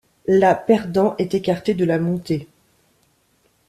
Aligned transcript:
La 0.25 0.55
perdant 0.55 1.13
est 1.19 1.35
écarté 1.35 1.75
de 1.75 1.85
la 1.85 1.99
montée. 1.99 2.47